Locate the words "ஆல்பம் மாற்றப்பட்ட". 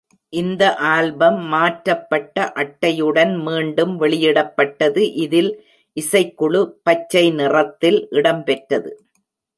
0.91-2.45